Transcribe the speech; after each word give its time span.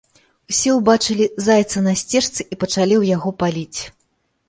Усе 0.53 0.71
ўбачылі 0.77 1.27
зайца 1.49 1.85
на 1.89 1.93
сцежцы 2.03 2.41
і 2.53 2.61
пачалі 2.61 2.95
ў 3.01 3.03
яго 3.15 3.29
паліць. 3.45 3.79